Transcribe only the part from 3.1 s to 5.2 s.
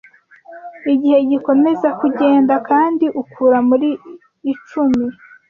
ukura muri icumi.